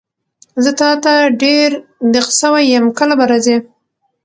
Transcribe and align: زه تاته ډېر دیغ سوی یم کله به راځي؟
زه 0.63 0.71
تاته 0.79 1.13
ډېر 1.41 1.69
دیغ 2.13 2.27
سوی 2.41 2.63
یم 2.73 2.85
کله 2.97 3.13
به 3.19 3.25
راځي؟ 3.31 3.57